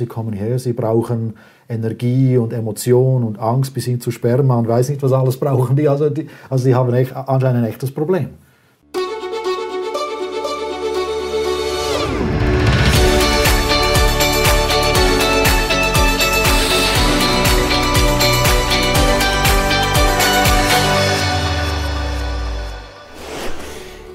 Sie 0.00 0.06
kommen 0.06 0.32
her, 0.32 0.58
sie 0.58 0.72
brauchen 0.72 1.34
Energie 1.68 2.38
und 2.38 2.54
Emotion 2.54 3.22
und 3.22 3.38
Angst 3.38 3.74
bis 3.74 3.84
hin 3.84 4.00
zu 4.00 4.10
Sperma 4.10 4.58
und 4.58 4.66
weiß 4.66 4.88
nicht, 4.88 5.02
was 5.02 5.12
alles 5.12 5.36
brauchen 5.36 5.76
die. 5.76 5.90
Also 5.90 6.08
die, 6.08 6.26
also 6.48 6.64
die 6.64 6.74
haben 6.74 6.94
echt, 6.94 7.14
anscheinend 7.14 7.64
ein 7.64 7.68
echtes 7.68 7.92
Problem. 7.92 8.30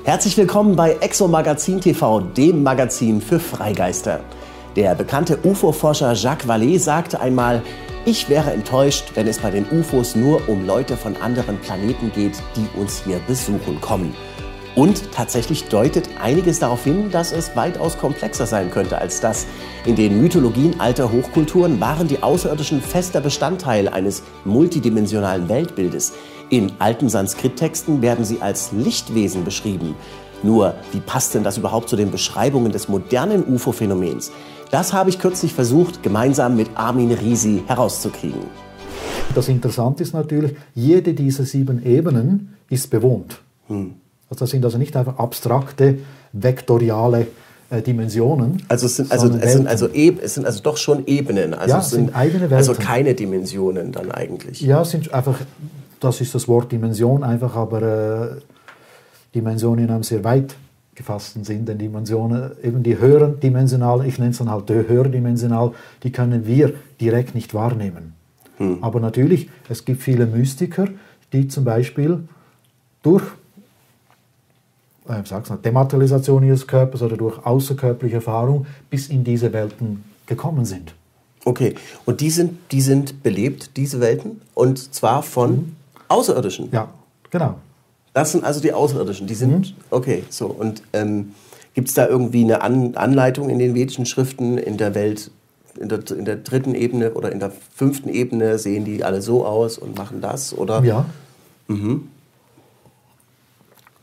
Herzlich 0.04 0.36
willkommen 0.36 0.76
bei 0.76 0.94
Exo 0.94 1.28
Magazin 1.28 1.80
TV, 1.80 2.22
dem 2.22 2.64
Magazin 2.64 3.22
für 3.22 3.40
Freigeister. 3.40 4.22
Der 4.76 4.94
bekannte 4.94 5.40
UFO-Forscher 5.42 6.14
Jacques 6.16 6.50
Vallée 6.50 6.78
sagte 6.80 7.22
einmal, 7.22 7.62
ich 8.04 8.28
wäre 8.28 8.52
enttäuscht, 8.52 9.12
wenn 9.16 9.26
es 9.26 9.40
bei 9.40 9.50
den 9.50 9.66
UFOs 9.72 10.16
nur 10.18 10.50
um 10.50 10.66
Leute 10.66 10.98
von 10.98 11.16
anderen 11.16 11.58
Planeten 11.60 12.12
geht, 12.14 12.34
die 12.58 12.68
uns 12.78 13.02
hier 13.06 13.20
besuchen 13.26 13.80
kommen. 13.80 14.14
Und 14.76 15.14
tatsächlich 15.14 15.70
deutet 15.70 16.10
einiges 16.22 16.60
darauf 16.60 16.84
hin, 16.84 17.10
dass 17.10 17.32
es 17.32 17.56
weitaus 17.56 17.98
komplexer 17.98 18.46
sein 18.46 18.70
könnte 18.70 18.98
als 18.98 19.22
das. 19.22 19.48
In 19.86 19.96
den 19.96 20.22
Mythologien 20.22 20.78
alter 20.82 21.10
Hochkulturen 21.10 21.80
waren 21.80 22.10
die 22.10 22.22
Außerirdischen 22.22 22.82
fester 22.82 23.22
Bestandteil 23.22 23.88
eines 23.88 24.24
multidimensionalen 24.44 25.48
Weltbildes. 25.48 26.12
In 26.50 26.74
alten 26.80 27.08
Sanskrit-Texten 27.08 28.02
werden 28.02 28.26
sie 28.26 28.42
als 28.42 28.74
Lichtwesen 28.74 29.46
beschrieben. 29.46 29.96
Nur, 30.46 30.76
wie 30.92 31.00
passt 31.00 31.34
denn 31.34 31.44
das 31.44 31.58
überhaupt 31.58 31.90
zu 31.90 31.96
den 31.96 32.12
Beschreibungen 32.12 32.72
des 32.72 32.88
modernen 32.88 33.44
UFO-Phänomens? 33.48 34.32
Das 34.70 34.94
habe 34.94 35.10
ich 35.10 35.18
kürzlich 35.18 35.56
versucht, 35.56 36.04
gemeinsam 36.04 36.56
mit 36.56 36.70
Armin 36.76 37.12
Risi 37.12 37.64
herauszukriegen. 37.66 38.42
Das 39.34 39.48
Interessante 39.48 40.04
ist 40.04 40.14
natürlich, 40.14 40.54
jede 40.76 41.16
dieser 41.16 41.46
sieben 41.46 41.84
Ebenen 41.84 42.56
ist 42.70 42.92
bewohnt. 42.92 43.40
Hm. 43.68 43.96
Also 44.30 44.46
das 44.46 44.52
sind 44.52 44.64
also 44.64 44.78
nicht 44.78 44.96
einfach 44.96 45.18
abstrakte, 45.18 45.98
vektoriale 46.32 47.26
äh, 47.72 47.82
Dimensionen. 47.82 48.62
Also 48.68 48.86
es 48.86 48.98
sind 48.98 49.12
also, 49.12 49.28
es 49.30 49.54
sind 49.54 49.68
also, 49.68 49.88
es 49.88 50.36
sind 50.36 50.46
also 50.46 50.62
doch 50.62 50.78
schon 50.78 51.08
Ebenen. 51.08 51.56
Also 51.56 51.74
ja, 51.74 51.80
es 51.80 51.90
sind, 51.90 52.08
sind 52.08 52.16
eigene 52.16 52.42
Welten. 52.42 52.58
Also 52.58 52.76
keine 52.76 53.16
Dimensionen 53.16 53.92
dann 53.92 54.12
eigentlich. 54.12 54.62
Ja, 54.62 54.84
es 54.84 54.92
sind 54.92 55.12
einfach, 55.12 55.40
das 56.00 56.22
ist 56.22 56.36
das 56.36 56.48
Wort 56.48 56.72
Dimension 56.72 57.24
einfach, 57.24 57.56
aber 57.56 57.82
äh, 57.82 58.42
Dimensionen 59.36 59.86
in 59.86 59.92
einem 59.92 60.04
sehr 60.04 60.24
weit 60.24 60.56
gefassten 60.96 61.44
Sinn, 61.44 61.66
denn 61.66 61.78
Dimensionen, 61.78 62.52
eben 62.64 62.82
die 62.82 62.98
höheren 62.98 63.40
dimensionalen, 63.40 64.08
ich 64.08 64.18
nenne 64.18 64.32
es 64.32 64.38
dann 64.38 64.50
halt 64.50 64.70
höherdimensional, 64.70 65.74
die 66.04 66.12
können 66.12 66.48
wir 66.48 66.74
direkt 67.02 67.36
nicht 67.36 67.54
wahrnehmen. 67.54 68.14
Hm. 68.58 68.78
Aber 68.82 69.02
natürlich, 69.02 69.50
es 69.68 69.84
gibt 69.84 70.02
viele 70.02 70.26
Mystiker, 70.26 70.88
die 71.34 71.50
zum 71.50 71.66
Beispiel 71.66 72.24
durch 73.04 73.24
äh, 75.08 75.22
sag's 75.26 75.50
mal, 75.50 75.58
Dematerialisation 75.58 76.44
ihres 76.44 76.66
Körpers 76.66 77.02
oder 77.02 77.18
durch 77.18 77.46
außerkörperliche 77.46 78.18
Erfahrung 78.18 78.66
bis 78.90 79.10
in 79.10 79.24
diese 79.24 79.54
Welten 79.54 80.04
gekommen 80.26 80.66
sind. 80.66 80.96
Okay, 81.44 81.76
und 82.06 82.22
die 82.22 82.32
sind, 82.32 82.58
die 82.72 82.82
sind 82.82 83.22
belebt, 83.22 83.78
diese 83.78 84.00
Welten, 84.00 84.42
und 84.56 84.94
zwar 84.94 85.22
von 85.22 85.52
mhm. 85.52 85.76
Außerirdischen? 86.08 86.70
Ja, 86.72 86.90
genau. 87.30 87.56
Das 88.16 88.32
sind 88.32 88.46
also 88.46 88.62
die 88.62 88.72
Außerirdischen. 88.72 89.28
Die 89.28 89.36
sind, 89.36 89.72
mhm. 89.72 89.84
okay, 89.90 90.24
so. 90.30 90.48
Und 90.48 90.82
ähm, 90.94 91.34
gibt 91.74 91.90
es 91.90 91.96
da 91.96 92.08
irgendwie 92.08 92.46
eine 92.46 92.62
An 92.62 92.96
Anleitung 92.96 93.50
in 93.50 93.60
den 93.60 93.76
vedischen 93.76 94.06
Schriften 94.06 94.58
in 94.58 94.78
der 94.78 94.96
Welt, 94.96 95.32
in 95.78 95.90
der, 95.90 96.00
in 96.10 96.24
der 96.24 96.38
dritten 96.38 96.76
Ebene 96.76 97.12
oder 97.12 97.34
in 97.34 97.42
der 97.42 97.52
fünften 97.76 98.08
Ebene? 98.08 98.58
Sehen 98.58 98.86
die 98.86 99.04
alle 99.04 99.22
so 99.22 99.46
aus 99.46 99.78
und 99.78 99.98
machen 99.98 100.22
das? 100.22 100.58
Oder? 100.58 100.82
Ja. 100.86 101.08
Mhm. 101.68 102.08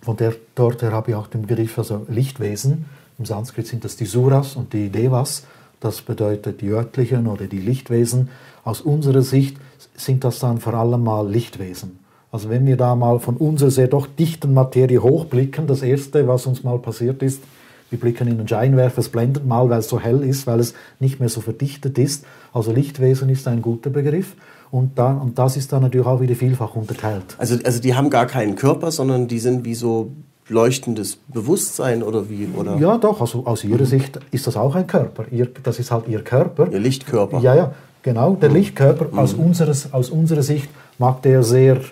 Von 0.02 0.18
der, 0.18 0.34
dort 0.56 0.82
her 0.82 0.92
habe 0.92 1.12
ich 1.12 1.16
auch 1.16 1.28
den 1.28 1.46
Begriff 1.46 1.78
also 1.78 2.04
Lichtwesen. 2.06 2.84
Im 3.18 3.24
Sanskrit 3.24 3.66
sind 3.66 3.82
das 3.82 3.96
die 3.96 4.04
Suras 4.04 4.56
und 4.56 4.74
die 4.74 4.90
Devas. 4.90 5.44
Das 5.80 6.02
bedeutet 6.02 6.60
die 6.60 6.68
örtlichen 6.68 7.26
oder 7.26 7.46
die 7.46 7.60
Lichtwesen. 7.60 8.28
Aus 8.62 8.82
unserer 8.82 9.22
Sicht 9.22 9.56
sind 9.96 10.22
das 10.22 10.38
dann 10.38 10.60
vor 10.60 10.74
allem 10.74 11.02
mal 11.02 11.26
Lichtwesen. 11.26 12.01
Also 12.32 12.48
wenn 12.48 12.66
wir 12.66 12.78
da 12.78 12.96
mal 12.96 13.20
von 13.20 13.36
unserer 13.36 13.70
sehr 13.70 13.88
doch 13.88 14.06
dichten 14.06 14.54
Materie 14.54 15.02
hochblicken, 15.02 15.66
das 15.66 15.82
Erste, 15.82 16.26
was 16.26 16.46
uns 16.46 16.64
mal 16.64 16.78
passiert 16.78 17.22
ist, 17.22 17.42
wir 17.90 18.00
blicken 18.00 18.26
in 18.26 18.38
den 18.38 18.48
Scheinwerfer, 18.48 19.00
es 19.00 19.10
blendet 19.10 19.46
mal, 19.46 19.68
weil 19.68 19.80
es 19.80 19.88
so 19.88 20.00
hell 20.00 20.22
ist, 20.22 20.46
weil 20.46 20.58
es 20.58 20.72
nicht 20.98 21.20
mehr 21.20 21.28
so 21.28 21.42
verdichtet 21.42 21.98
ist. 21.98 22.24
Also 22.54 22.72
Lichtwesen 22.72 23.28
ist 23.28 23.46
ein 23.46 23.60
guter 23.60 23.90
Begriff. 23.90 24.34
Und, 24.70 24.98
da, 24.98 25.12
und 25.12 25.38
das 25.38 25.58
ist 25.58 25.74
dann 25.74 25.82
natürlich 25.82 26.06
auch 26.06 26.22
wieder 26.22 26.34
vielfach 26.34 26.74
unterteilt. 26.74 27.36
Also, 27.36 27.56
also 27.62 27.82
die 27.82 27.94
haben 27.94 28.08
gar 28.08 28.24
keinen 28.24 28.56
Körper, 28.56 28.90
sondern 28.90 29.28
die 29.28 29.38
sind 29.38 29.66
wie 29.66 29.74
so 29.74 30.12
leuchtendes 30.48 31.16
Bewusstsein 31.16 32.02
oder 32.02 32.30
wie? 32.30 32.48
Oder? 32.56 32.78
Ja, 32.78 32.96
doch. 32.96 33.20
Also 33.20 33.44
aus 33.44 33.62
ihrer 33.62 33.80
mhm. 33.80 33.86
Sicht 33.86 34.20
ist 34.30 34.46
das 34.46 34.56
auch 34.56 34.74
ein 34.74 34.86
Körper. 34.86 35.26
Ihr, 35.30 35.48
das 35.62 35.78
ist 35.78 35.90
halt 35.90 36.08
ihr 36.08 36.22
Körper. 36.24 36.72
Ihr 36.72 36.80
Lichtkörper. 36.80 37.40
Ja, 37.40 37.54
ja, 37.54 37.74
genau. 38.02 38.36
Der 38.36 38.48
mhm. 38.48 38.56
Lichtkörper 38.56 39.08
mhm. 39.12 39.18
aus, 39.18 39.34
unseres, 39.34 39.92
aus 39.92 40.08
unserer 40.08 40.42
Sicht 40.42 40.70
mag 40.98 41.20
der 41.20 41.42
sehr 41.42 41.82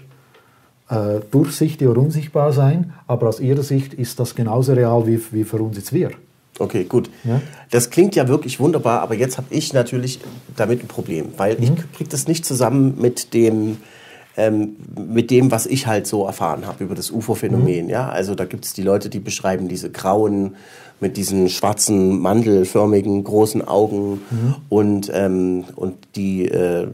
äh, 0.91 1.21
durchsichtig 1.31 1.87
oder 1.89 2.01
unsichtbar 2.01 2.53
sein, 2.53 2.93
aber 3.07 3.29
aus 3.29 3.41
ihrer 3.41 3.63
Sicht 3.63 3.95
ist 3.95 4.19
das 4.21 4.35
genauso 4.35 4.73
real 4.73 5.07
wie, 5.07 5.21
wie 5.33 5.45
für 5.45 5.59
uns 5.59 5.77
jetzt 5.77 5.93
wir. 5.93 6.11
Okay, 6.59 6.85
gut. 6.85 7.09
Ja? 7.25 7.41
Das 7.71 7.91
klingt 7.91 8.17
ja 8.17 8.29
wirklich 8.29 8.61
wunderbar, 8.61 9.01
aber 9.01 9.15
jetzt 9.15 9.39
habe 9.39 9.47
ich 9.51 9.73
natürlich 9.73 10.21
damit 10.57 10.83
ein 10.83 10.89
Problem, 10.89 11.29
weil 11.37 11.57
mhm. 11.57 11.63
ich 11.63 11.93
kriege 11.93 12.11
das 12.11 12.29
nicht 12.29 12.45
zusammen 12.45 12.97
mit 13.01 13.33
dem, 13.33 13.79
ähm, 14.37 14.77
mit 14.95 15.31
dem, 15.31 15.51
was 15.51 15.67
ich 15.67 15.87
halt 15.87 16.07
so 16.07 16.27
erfahren 16.27 16.67
habe 16.67 16.85
über 16.85 16.95
das 16.95 17.11
UFO-Phänomen. 17.11 17.85
Mhm. 17.85 17.91
Ja? 17.91 18.09
Also 18.09 18.35
da 18.35 18.45
gibt 18.45 18.65
es 18.67 18.75
die 18.75 18.83
Leute, 18.83 19.09
die 19.09 19.21
beschreiben 19.21 19.69
diese 19.69 19.91
grauen, 19.91 20.57
mit 21.01 21.17
diesen 21.17 21.49
schwarzen, 21.49 22.21
mandelförmigen, 22.21 23.25
großen 23.25 23.67
Augen 23.67 24.21
mhm. 24.31 24.55
und, 24.69 25.11
ähm, 25.15 25.65
und 25.77 25.97
die 26.15 26.47
äh, 26.47 26.89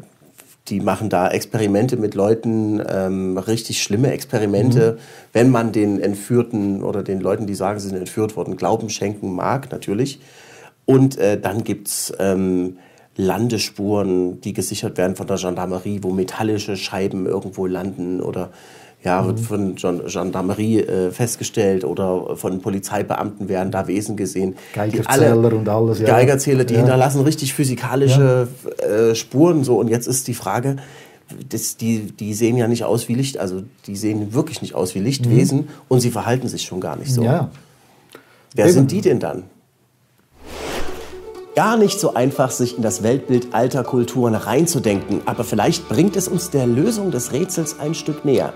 die 0.68 0.80
machen 0.80 1.08
da 1.08 1.28
Experimente 1.28 1.96
mit 1.96 2.14
Leuten, 2.14 2.82
ähm, 2.88 3.38
richtig 3.38 3.82
schlimme 3.82 4.12
Experimente. 4.12 4.92
Mhm. 4.92 4.98
Wenn 5.32 5.50
man 5.50 5.72
den 5.72 6.00
Entführten 6.00 6.82
oder 6.82 7.02
den 7.02 7.20
Leuten, 7.20 7.46
die 7.46 7.54
sagen, 7.54 7.78
sie 7.78 7.88
sind 7.88 7.98
entführt 7.98 8.36
worden, 8.36 8.56
Glauben 8.56 8.90
schenken 8.90 9.34
mag, 9.34 9.70
natürlich. 9.70 10.20
Und 10.84 11.18
äh, 11.18 11.40
dann 11.40 11.64
gibt's 11.64 12.12
ähm, 12.18 12.78
Landespuren, 13.16 14.40
die 14.40 14.52
gesichert 14.52 14.98
werden 14.98 15.16
von 15.16 15.26
der 15.26 15.38
Gendarmerie, 15.38 16.00
wo 16.02 16.10
metallische 16.10 16.76
Scheiben 16.76 17.26
irgendwo 17.26 17.66
landen 17.66 18.20
oder 18.20 18.50
ja, 19.06 19.24
wird 19.24 19.38
mhm. 19.38 19.76
von 19.76 20.04
Gendarmerie 20.04 20.80
äh, 20.80 21.10
festgestellt 21.12 21.84
oder 21.84 22.36
von 22.36 22.60
Polizeibeamten 22.60 23.48
werden 23.48 23.70
da 23.70 23.86
Wesen 23.86 24.16
gesehen. 24.16 24.56
Geigerzähler 24.74 25.52
und 25.52 25.68
alles. 25.68 26.00
Ja. 26.00 26.06
Geigerzähler, 26.06 26.64
die 26.64 26.74
ja. 26.74 26.80
hinterlassen 26.80 27.20
richtig 27.22 27.54
physikalische 27.54 28.48
ja. 28.80 28.86
äh, 28.86 29.14
Spuren 29.14 29.62
so. 29.62 29.78
Und 29.78 29.88
jetzt 29.88 30.08
ist 30.08 30.26
die 30.26 30.34
Frage, 30.34 30.76
das, 31.48 31.76
die, 31.76 32.12
die 32.12 32.34
sehen 32.34 32.56
ja 32.56 32.66
nicht 32.66 32.82
aus 32.82 33.08
wie 33.08 33.14
Licht, 33.14 33.38
also 33.38 33.62
die 33.86 33.94
sehen 33.94 34.34
wirklich 34.34 34.60
nicht 34.60 34.74
aus 34.74 34.96
wie 34.96 35.00
Lichtwesen 35.00 35.58
mhm. 35.58 35.68
und 35.86 36.00
sie 36.00 36.10
verhalten 36.10 36.48
sich 36.48 36.62
schon 36.62 36.80
gar 36.80 36.96
nicht 36.96 37.12
so. 37.12 37.22
Ja. 37.22 37.50
Wer 38.54 38.64
Eben. 38.64 38.74
sind 38.74 38.90
die 38.90 39.02
denn 39.02 39.20
dann? 39.20 39.44
Gar 41.56 41.78
nicht 41.78 41.98
so 41.98 42.12
einfach, 42.12 42.50
sich 42.50 42.76
in 42.76 42.82
das 42.82 43.02
Weltbild 43.02 43.54
alter 43.54 43.82
Kulturen 43.82 44.34
reinzudenken, 44.34 45.22
aber 45.24 45.42
vielleicht 45.42 45.88
bringt 45.88 46.14
es 46.14 46.28
uns 46.28 46.50
der 46.50 46.66
Lösung 46.66 47.10
des 47.10 47.32
Rätsels 47.32 47.80
ein 47.80 47.94
Stück 47.94 48.26
näher. 48.26 48.52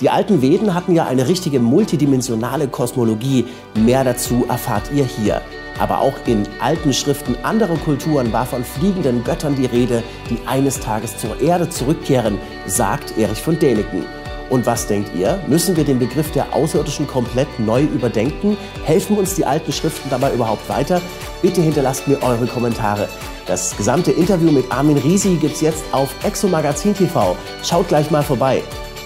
Die 0.00 0.10
alten 0.10 0.42
Veden 0.42 0.74
hatten 0.74 0.96
ja 0.96 1.06
eine 1.06 1.28
richtige 1.28 1.60
multidimensionale 1.60 2.66
Kosmologie. 2.66 3.44
Mehr 3.76 4.02
dazu 4.02 4.46
erfahrt 4.48 4.90
ihr 4.92 5.04
hier. 5.04 5.42
Aber 5.78 6.00
auch 6.00 6.14
in 6.26 6.42
alten 6.60 6.92
Schriften 6.92 7.36
anderer 7.44 7.76
Kulturen 7.76 8.32
war 8.32 8.46
von 8.46 8.64
fliegenden 8.64 9.22
Göttern 9.22 9.54
die 9.54 9.66
Rede, 9.66 10.02
die 10.28 10.38
eines 10.48 10.80
Tages 10.80 11.18
zur 11.18 11.40
Erde 11.40 11.70
zurückkehren, 11.70 12.36
sagt 12.66 13.16
Erich 13.16 13.40
von 13.40 13.60
Däniken. 13.60 14.04
Und 14.50 14.66
was 14.66 14.86
denkt 14.86 15.14
ihr? 15.14 15.40
Müssen 15.46 15.76
wir 15.76 15.84
den 15.84 15.98
Begriff 15.98 16.30
der 16.32 16.54
Außerirdischen 16.54 17.06
komplett 17.06 17.48
neu 17.58 17.84
überdenken? 17.84 18.58
Helfen 18.84 19.16
uns 19.16 19.34
die 19.34 19.46
alten 19.46 19.72
Schriften 19.72 20.10
dabei 20.10 20.32
überhaupt 20.34 20.68
weiter? 20.68 21.00
Bitte 21.40 21.62
hinterlasst 21.62 22.06
mir 22.08 22.20
eure 22.22 22.46
Kommentare. 22.46 23.08
Das 23.46 23.76
gesamte 23.76 24.10
Interview 24.10 24.50
mit 24.50 24.70
Armin 24.70 24.98
Risi 24.98 25.36
gibt's 25.40 25.60
jetzt 25.60 25.84
auf 25.92 26.12
Exo 26.24 26.48
Magazin 26.48 26.94
TV. 26.94 27.36
Schaut 27.62 27.88
gleich 27.88 28.10
mal 28.10 28.22
vorbei. 28.22 28.62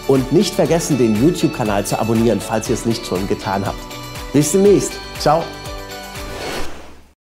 Und 0.09 0.33
nicht 0.33 0.55
vergessen, 0.55 0.99
den 0.99 1.15
YouTube-Kanal 1.15 1.87
zu 1.87 1.99
abonnieren, 1.99 2.41
falls 2.41 2.69
ihr 2.69 2.75
es 2.75 2.85
nicht 2.85 3.07
schon 3.07 3.27
getan 3.29 3.65
habt. 3.65 3.79
Bis 4.33 4.53
demnächst. 4.53 4.93
Ciao. 5.19 5.45